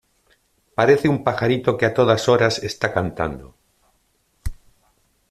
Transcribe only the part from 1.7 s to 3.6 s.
que a todas horas está cantando.